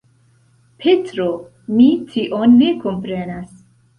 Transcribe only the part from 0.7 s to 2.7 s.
Petro, mi tion